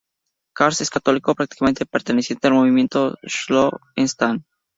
Kast 0.59 0.81
es 0.81 0.89
católico 0.89 1.35
practicante, 1.35 1.85
perteneciente 1.85 2.47
al 2.47 2.55
Movimiento 2.55 3.19
Schoenstatt. 3.21 4.41